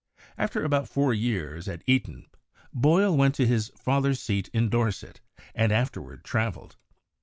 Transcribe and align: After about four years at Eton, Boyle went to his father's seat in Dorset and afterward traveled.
After 0.35 0.63
about 0.63 0.89
four 0.89 1.13
years 1.13 1.67
at 1.67 1.83
Eton, 1.85 2.25
Boyle 2.73 3.15
went 3.15 3.35
to 3.35 3.45
his 3.45 3.67
father's 3.77 4.19
seat 4.19 4.47
in 4.51 4.67
Dorset 4.67 5.21
and 5.53 5.71
afterward 5.71 6.23
traveled. 6.23 6.75